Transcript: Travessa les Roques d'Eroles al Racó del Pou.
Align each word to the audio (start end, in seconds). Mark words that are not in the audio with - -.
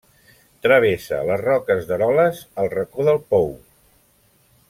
Travessa 0.67 1.19
les 1.27 1.43
Roques 1.43 1.85
d'Eroles 1.91 2.41
al 2.63 2.73
Racó 2.73 3.07
del 3.11 3.23
Pou. 3.35 3.49